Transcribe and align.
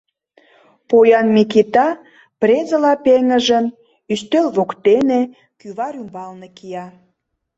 Поян 0.89 1.27
Микита, 1.35 1.87
презыла 2.39 2.93
пеҥыжын, 3.05 3.65
ӱстел 4.13 4.47
воктене, 4.55 5.21
кӱвар 5.59 5.93
ӱмбалне 6.01 6.47
кия. 6.57 6.85